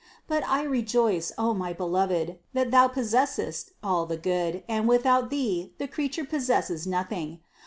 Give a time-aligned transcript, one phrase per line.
[0.27, 5.75] But I rejoice, O my Beloved, that Thou possessest all the good, and without Thee,
[5.77, 7.39] the creature possesses noth ing.